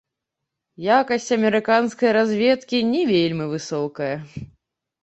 [0.99, 4.15] Якасць амерыканскай разведкі не вельмі высокая.